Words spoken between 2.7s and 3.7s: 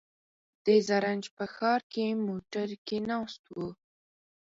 کې ناست و.